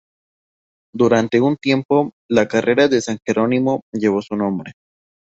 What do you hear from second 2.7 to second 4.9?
de san Jerónimo llevó su nombre.